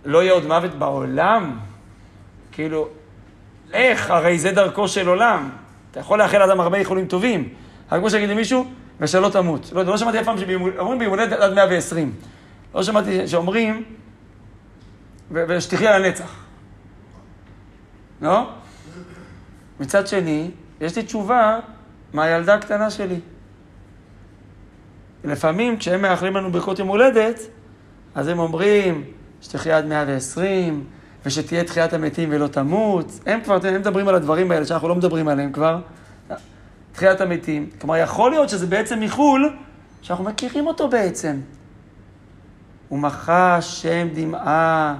לא 0.04 0.22
יהיה 0.22 0.32
עוד 0.32 0.46
מוות 0.46 0.74
בעולם? 0.74 1.58
כאילו, 2.52 2.88
איך? 3.72 4.10
הרי 4.10 4.38
זה 4.38 4.52
דרכו 4.52 4.88
של 4.88 5.08
עולם. 5.08 5.50
אתה 5.90 6.00
יכול 6.00 6.18
לאחל 6.18 6.38
לאדם 6.38 6.60
הרבה 6.60 6.78
איחולים 6.78 7.06
טובים. 7.06 7.48
רק 7.92 8.00
כמו 8.00 8.10
שיגיד 8.10 8.28
למישהו, 8.28 8.70
ושלא 9.00 9.28
תמות. 9.28 9.72
לא, 9.72 9.84
לא 9.84 9.96
שמעתי 9.96 10.20
אף 10.20 10.24
פעם 10.24 10.38
שאומרים 10.38 10.98
ביום 10.98 11.10
הולדת 11.10 11.38
עד 11.38 11.54
120. 11.54 12.12
לא 12.74 12.82
שמעתי 12.82 13.28
שאומרים, 13.28 13.84
ושתחי 15.30 15.86
על 15.86 16.04
הנצח. 16.04 16.36
לא? 18.22 18.50
מצד 19.80 20.06
שני, 20.06 20.50
יש 20.80 20.96
לי 20.96 21.02
תשובה 21.02 21.58
מהילדה 22.12 22.54
הקטנה 22.54 22.90
שלי. 22.90 23.20
לפעמים 25.24 25.76
כשהם 25.76 26.02
מאחלים 26.02 26.36
לנו 26.36 26.52
ברכות 26.52 26.78
יום 26.78 26.88
הולדת, 26.88 27.40
אז 28.14 28.28
הם 28.28 28.38
אומרים, 28.38 29.04
שתחיה 29.40 29.78
עד 29.78 29.86
120, 29.86 30.84
ושתהיה 31.26 31.64
תחיית 31.64 31.92
המתים 31.92 32.28
ולא 32.32 32.46
תמות. 32.46 33.20
הם 33.26 33.40
כבר, 33.44 33.58
הם 33.68 33.74
מדברים 33.74 34.08
על 34.08 34.14
הדברים 34.14 34.50
האלה 34.50 34.66
שאנחנו 34.66 34.88
לא 34.88 34.94
מדברים 34.94 35.28
עליהם 35.28 35.52
כבר. 35.52 35.78
תחיית 36.92 37.20
המתים. 37.20 37.70
כלומר, 37.80 37.96
יכול 37.96 38.30
להיות 38.30 38.48
שזה 38.48 38.66
בעצם 38.66 39.00
מחו"ל, 39.00 39.56
שאנחנו 40.02 40.24
מכירים 40.24 40.66
אותו 40.66 40.88
בעצם. 40.88 41.36
ומחה 42.90 43.62
שם 43.62 44.08
דמעה 44.14 44.96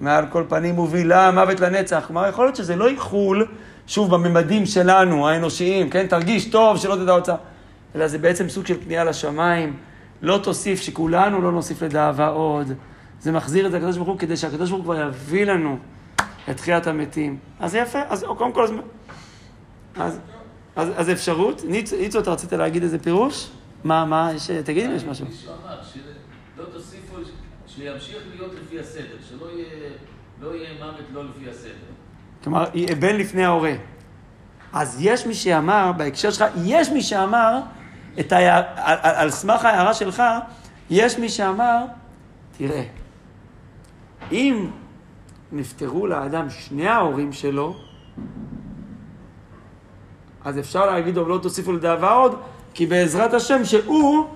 מעל 0.00 0.26
כל 0.26 0.44
פנים 0.48 0.78
ובילה 0.78 1.30
מוות 1.30 1.60
לנצח. 1.60 2.04
כלומר, 2.06 2.28
יכול 2.28 2.44
להיות 2.44 2.56
שזה 2.56 2.76
לא 2.76 2.88
איחול, 2.88 3.46
שוב, 3.86 4.14
בממדים 4.14 4.66
שלנו, 4.66 5.28
האנושיים, 5.28 5.90
כן? 5.90 6.06
תרגיש 6.06 6.44
טוב, 6.44 6.76
שלא 6.76 6.96
תדע 6.96 7.12
הוצאה. 7.12 7.36
אלא 7.94 8.08
זה 8.08 8.18
בעצם 8.18 8.48
סוג 8.48 8.66
של 8.66 8.84
פנייה 8.84 9.04
לשמיים. 9.04 9.76
לא 10.22 10.40
תוסיף, 10.42 10.80
שכולנו 10.80 11.40
לא 11.40 11.52
נוסיף 11.52 11.82
לדאבה 11.82 12.28
עוד. 12.28 12.72
זה 13.20 13.32
מחזיר 13.32 13.66
את 13.66 13.70
זה 13.70 13.78
לקדוש 13.78 13.96
ברוך 13.96 14.08
הוא 14.08 14.18
כדי 14.18 14.36
שהקדוש 14.36 14.70
ברוך 14.70 14.86
הוא 14.86 14.94
כבר 14.94 15.08
יביא 15.08 15.44
לנו 15.44 15.78
את 16.50 16.56
תחיית 16.56 16.86
המתים. 16.86 17.38
אז 17.60 17.74
יפה, 17.74 17.98
אז 18.08 18.24
קודם 18.38 18.52
כל, 18.52 18.64
אז, 18.64 18.72
אז, 19.96 20.18
אז, 20.76 20.88
אז 20.96 21.10
אפשרות. 21.10 21.62
ניצו, 21.98 22.18
אתה 22.18 22.30
רצית 22.30 22.52
להגיד 22.52 22.82
איזה 22.82 22.98
פירוש? 22.98 23.50
מה, 23.84 24.04
מה, 24.04 24.30
יש, 24.34 24.50
תגיד 24.50 24.86
אם 24.86 24.96
יש 24.96 25.04
משהו. 25.04 25.26
מישהו 25.26 25.52
אמר 25.52 25.78
שלא 25.82 26.64
תוסיפו, 26.64 27.16
שימשיך 27.66 28.18
להיות 28.34 28.52
לפי 28.62 28.80
הסדר, 28.80 29.16
שלא 29.28 29.46
יהיה, 29.50 29.90
לא 30.40 30.54
יהיה 30.54 30.70
מוות 30.78 31.04
לא 31.12 31.24
לפי 31.24 31.50
הסדר. 31.50 31.70
כלומר, 32.44 32.64
בן 32.98 33.16
לפני 33.16 33.44
ההורה. 33.44 33.72
אז 34.72 34.98
יש 35.00 35.26
מי 35.26 35.34
שאמר, 35.34 35.92
בהקשר 35.96 36.30
שלך, 36.30 36.44
יש 36.64 36.88
מי 36.90 37.02
שאמר, 37.02 37.60
את 38.20 38.32
ה... 38.32 38.56
על, 38.56 38.62
על, 38.76 39.14
על 39.14 39.30
סמך 39.30 39.64
ההערה 39.64 39.94
שלך, 39.94 40.22
יש 40.90 41.18
מי 41.18 41.28
שאמר, 41.28 41.84
תראה, 42.58 42.82
אם 44.32 44.66
נפטרו 45.52 46.06
לאדם 46.06 46.50
שני 46.50 46.88
ההורים 46.88 47.32
שלו, 47.32 47.76
אז 50.44 50.58
אפשר 50.58 50.86
להגיד 50.86 51.16
לו, 51.16 51.28
לא 51.28 51.38
תוסיפו 51.38 51.72
לדאבה 51.72 52.12
עוד, 52.12 52.40
כי 52.74 52.86
בעזרת 52.86 53.34
השם 53.34 53.64
שהוא 53.64 54.26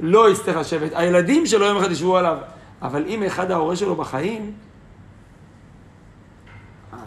לא 0.00 0.30
יצטרך 0.30 0.56
לשבת. 0.56 0.90
הילדים 0.94 1.46
שלו 1.46 1.66
יום 1.66 1.76
אחד 1.76 1.90
ישבו 1.90 2.16
עליו. 2.16 2.38
אבל 2.82 3.04
אם 3.06 3.22
אחד 3.22 3.50
ההורה 3.50 3.76
שלו 3.76 3.96
בחיים, 3.96 4.52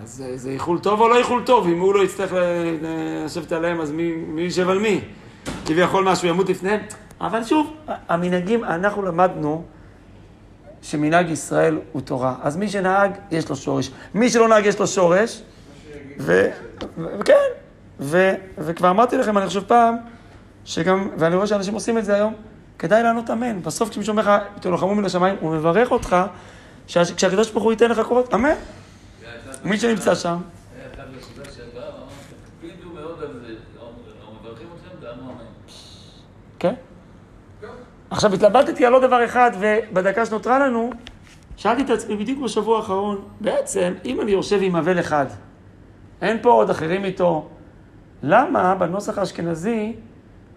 אז 0.03 0.23
זה 0.35 0.49
איחול 0.49 0.79
טוב 0.79 1.01
או 1.01 1.07
לא 1.07 1.17
איחול 1.17 1.43
טוב? 1.45 1.67
אם 1.67 1.79
הוא 1.79 1.93
לא 1.93 2.03
יצטרך 2.03 2.33
לשבת 3.25 3.51
עליהם, 3.51 3.81
אז 3.81 3.91
מי, 3.91 4.11
מי 4.11 4.41
יושב 4.41 4.69
על 4.69 4.79
מי? 4.79 5.01
כביכול 5.67 6.03
משהו 6.03 6.27
ימות 6.27 6.49
לפניהם. 6.49 6.80
אבל 7.21 7.43
שוב, 7.43 7.73
המנהגים, 8.10 8.63
אנחנו 8.63 9.01
למדנו 9.01 9.63
שמנהג 10.82 11.30
ישראל 11.30 11.80
הוא 11.91 12.01
תורה. 12.01 12.36
אז 12.41 12.58
מי 12.58 12.69
שנהג, 12.69 13.12
יש 13.32 13.49
לו 13.49 13.56
שורש. 13.56 13.91
מי 14.13 14.30
שלא 14.30 14.47
נהג, 14.47 14.65
יש 14.65 14.80
לו 14.80 14.88
שורש. 14.88 15.41
וכן, 16.19 17.34
וכבר 18.58 18.89
אמרתי 18.89 19.17
לכם, 19.17 19.38
אני 19.38 19.47
חושב 19.47 19.63
פעם, 19.67 19.95
שגם, 20.65 21.10
ואני 21.17 21.36
רואה 21.36 21.47
שאנשים 21.47 21.73
עושים 21.73 21.97
את 21.97 22.06
זה 22.06 22.15
היום, 22.15 22.34
כדאי 22.80 23.03
לענות 23.03 23.30
אמן. 23.30 23.62
בסוף 23.62 23.89
כשמישהו 23.89 24.12
אומר 24.12 24.21
לך, 24.21 24.32
תלוחמו 24.60 24.95
מן 24.95 25.06
השמיים, 25.06 25.36
הוא 25.39 25.56
מברך 25.56 25.91
אותך, 25.91 26.15
כשהקדוש 26.88 27.51
ברוך 27.51 27.63
הוא 27.63 27.71
ייתן 27.71 27.91
לך 27.91 27.99
קורות, 27.99 28.34
אמן. 28.34 28.53
מי 29.63 29.80
שנמצא 29.80 30.15
שם. 30.15 30.38
עכשיו, 38.09 38.33
התלבטתי 38.33 38.85
על 38.85 38.93
עוד 38.93 39.03
דבר 39.03 39.25
אחד, 39.25 39.51
ובדקה 39.59 40.25
שנותרה 40.25 40.59
לנו, 40.59 40.89
שאלתי 41.57 41.81
את 41.81 41.89
עצמי 41.89 42.15
בדיוק 42.15 42.39
בשבוע 42.43 42.77
האחרון, 42.77 43.21
בעצם, 43.41 43.93
אם 44.05 44.21
אני 44.21 44.31
יושב 44.31 44.59
עם 44.61 44.75
אבל 44.75 44.99
אחד, 44.99 45.25
אין 46.21 46.37
פה 46.41 46.51
עוד 46.51 46.69
אחרים 46.69 47.05
איתו, 47.05 47.49
למה 48.23 48.75
בנוסח 48.75 49.17
האשכנזי, 49.17 49.95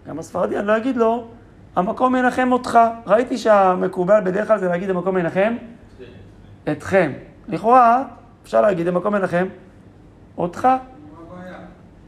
גם 0.07 0.19
הספרדי, 0.19 0.57
אני 0.59 0.67
לא 0.67 0.77
אגיד 0.77 0.97
לו, 0.97 1.27
המקום 1.75 2.15
ינחם 2.15 2.51
אותך. 2.51 2.79
ראיתי 3.07 3.37
שהמקובל 3.37 4.21
בדרך 4.25 4.47
כלל 4.47 4.59
זה 4.59 4.67
להגיד 4.67 4.89
המקום 4.89 5.17
ינחם 5.17 5.55
אתכם. 6.71 7.11
לכאורה, 7.47 8.03
אפשר 8.43 8.61
להגיד 8.61 8.87
המקום 8.87 9.15
ינחם 9.15 9.47
אותך. 10.37 10.67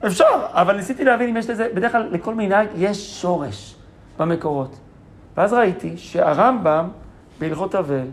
אפשר, 0.06 0.46
אבל 0.52 0.76
ניסיתי 0.76 1.04
להבין 1.04 1.30
אם 1.30 1.38
יש 1.38 1.50
לזה, 1.50 1.68
בדרך 1.74 1.92
כלל 1.92 2.08
לכל 2.12 2.36
מנהג 2.36 2.68
יש 2.76 3.22
שורש 3.22 3.76
במקורות. 4.20 4.80
ואז 5.38 5.54
ראיתי 5.54 5.98
שהרמב"ם 5.98 6.88
בהלכות 7.40 7.76
אבל, 7.76 8.06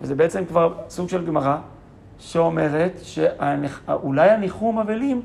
וזה 0.00 0.14
בעצם 0.14 0.44
כבר 0.44 0.72
סוג 0.88 1.08
של 1.08 1.26
גמרא, 1.26 1.56
שאומרת 2.18 3.00
שאולי 3.02 4.30
הניחום 4.30 4.78
אבלים 4.78 5.22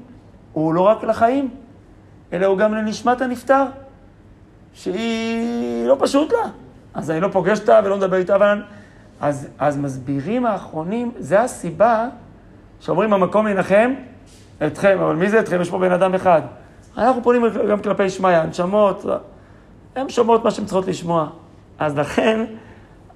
הוא 0.53 0.73
לא 0.73 0.81
רק 0.81 1.03
לחיים, 1.03 1.49
אלא 2.33 2.45
הוא 2.45 2.57
גם 2.57 2.73
לנשמת 2.73 3.21
הנפטר, 3.21 3.63
שהיא 4.73 5.87
לא 5.87 5.97
פשוט 5.99 6.31
לה. 6.31 6.49
אז 6.93 7.11
אני 7.11 7.19
לא 7.19 7.27
פוגש 7.27 7.59
אותה 7.59 7.79
ולא 7.83 7.97
מדבר 7.97 8.17
איתה, 8.17 8.35
אבל... 8.35 8.61
אז, 9.21 9.47
אז 9.59 9.77
מסבירים 9.77 10.45
האחרונים, 10.45 11.11
זה 11.17 11.41
הסיבה 11.41 12.07
שאומרים 12.79 13.13
המקום 13.13 13.47
ינחם 13.47 13.93
אתכם, 14.67 14.97
אבל 14.99 15.15
מי 15.15 15.29
זה 15.29 15.39
אתכם? 15.39 15.61
יש 15.61 15.69
פה 15.69 15.79
בן 15.79 15.91
אדם 15.91 16.15
אחד. 16.15 16.41
אנחנו 16.97 17.23
פונים 17.23 17.41
גם 17.69 17.79
כלפי 17.79 18.09
שמיא, 18.09 18.29
הנשמות, 18.29 19.05
הן 19.95 20.09
שומעות 20.09 20.43
מה 20.43 20.51
שהן 20.51 20.65
צריכות 20.65 20.87
לשמוע. 20.87 21.27
אז 21.79 21.97
לכן, 21.97 22.45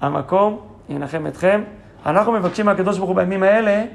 המקום 0.01 0.59
ינחם 0.89 1.27
אתכם. 1.27 1.61
אנחנו 2.05 2.31
מבקשים 2.31 2.65
מהקדוש 2.65 2.97
ברוך 2.97 3.09
הוא 3.09 3.15
בימים 3.15 3.43
האלה, 3.43 3.85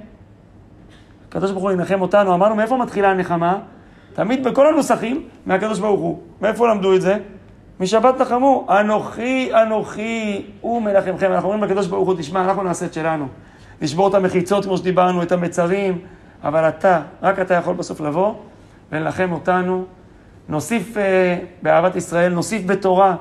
הקדוש 1.29 1.51
ברוך 1.51 1.63
הוא 1.63 1.73
ינחם 1.73 2.01
אותנו. 2.01 2.35
אמרנו, 2.35 2.55
מאיפה 2.55 2.77
מתחילה 2.77 3.11
הנחמה? 3.11 3.59
תמיד 4.15 4.45
בכל 4.45 4.67
הנוסחים, 4.67 5.29
מהקדוש 5.47 5.79
ברוך 5.79 6.01
הוא. 6.01 6.19
מאיפה 6.41 6.69
למדו 6.69 6.95
את 6.95 7.03
זה? 7.03 7.19
משבת 7.81 8.21
נחמו, 8.21 8.67
אנוכי, 8.81 9.51
אנוכי, 9.63 10.47
הוא 10.61 10.83
מנחמכם. 10.83 11.33
אנחנו 11.33 11.49
אומרים 11.53 11.71
לקדוש 11.71 11.87
ברוך 11.87 12.09
הוא, 12.09 12.17
תשמע, 12.19 12.45
אנחנו 12.45 12.63
נעשה 12.63 12.87
את 12.87 12.95
שלנו. 12.95 13.27
לשבור 13.83 14.09
את 14.09 14.15
המחיצות, 14.15 14.65
כמו 14.65 14.77
שדיברנו, 14.77 15.23
את 15.23 15.33
המצרים, 15.33 15.99
אבל 16.45 16.69
אתה, 16.69 17.03
רק 17.23 17.39
אתה 17.39 17.55
יכול 17.55 17.75
בסוף 17.75 18.01
לבוא 18.01 18.35
ולנחם 18.93 19.33
אותנו. 19.33 19.85
נוסיף 20.49 20.97
uh, 20.97 21.01
באהבת 21.63 21.97
ישראל, 21.97 22.33
נוסיף 22.33 22.63
בתורה. 22.67 23.17